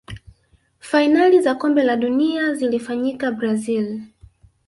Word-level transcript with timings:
fainali 0.79 1.41
za 1.41 1.55
kombe 1.55 1.83
la 1.83 1.95
dunia 1.95 2.53
zilifanyikia 2.53 3.31
brazil 3.31 4.01